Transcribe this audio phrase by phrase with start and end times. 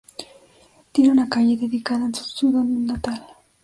[0.91, 3.23] Tiene una calle dedicada en su ciudad natal.